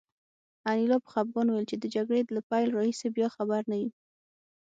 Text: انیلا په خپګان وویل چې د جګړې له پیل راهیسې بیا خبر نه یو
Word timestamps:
انیلا 0.69 0.97
په 1.03 1.09
خپګان 1.13 1.47
وویل 1.49 1.65
چې 1.71 1.77
د 1.79 1.85
جګړې 1.95 2.21
له 2.35 2.41
پیل 2.49 2.67
راهیسې 2.77 3.07
بیا 3.15 3.27
خبر 3.35 3.61
نه 3.71 3.75
یو 3.81 3.89